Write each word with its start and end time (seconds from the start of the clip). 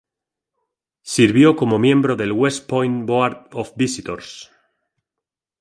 Sirvió 1.03 1.55
como 1.55 1.77
miembro 1.77 2.15
del 2.15 2.31
"West 2.31 2.67
Point 2.67 3.05
Board 3.07 3.49
of 3.53 3.73
Visitors". 3.75 4.49